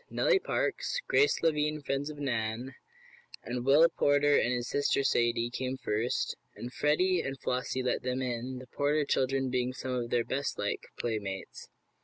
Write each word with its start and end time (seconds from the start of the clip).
Nellie 0.09 0.39
Parks, 0.39 0.99
Grace 1.07 1.43
Lavine 1.43 1.79
friends 1.83 2.09
of 2.09 2.17
Nan, 2.17 2.73
and 3.43 3.63
Willie 3.63 3.87
Porter 3.89 4.35
and 4.35 4.51
his 4.51 4.67
sister 4.67 5.03
Sadie, 5.03 5.51
came 5.51 5.77
first, 5.77 6.35
and 6.55 6.73
Freddie 6.73 7.21
and 7.21 7.39
Flossie 7.39 7.83
let 7.83 8.01
them 8.01 8.19
in, 8.19 8.57
the 8.57 8.65
Porter 8.65 9.05
children 9.05 9.51
being 9.51 9.73
some 9.73 9.91
of 9.91 10.09
their 10.09 10.25
bestliked 10.25 10.87
playmates. 10.97 11.69